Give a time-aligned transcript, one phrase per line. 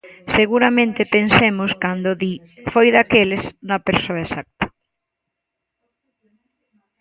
[0.37, 2.33] Seguramente pensemos cando di
[2.69, 4.65] 'foi daqueles' na persoa exacta.